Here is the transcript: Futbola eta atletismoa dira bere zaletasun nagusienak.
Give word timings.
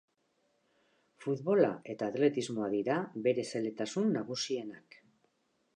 Futbola 1.25 1.69
eta 1.95 2.09
atletismoa 2.13 2.71
dira 2.75 2.97
bere 3.29 3.47
zaletasun 3.53 4.13
nagusienak. 4.19 4.99